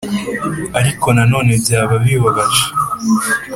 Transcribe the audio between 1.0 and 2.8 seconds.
nanone byaba bibabaje